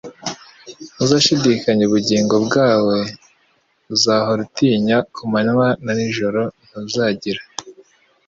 uzashidikanya 1.03 1.83
ubugingo 1.85 2.35
bwawe 2.45 2.97
uzahora 3.95 4.39
utinya 4.47 4.97
ku 5.13 5.21
manywa 5.31 5.67
na 5.83 5.91
nijoro 5.97 6.41
ntuzagira 6.65 7.41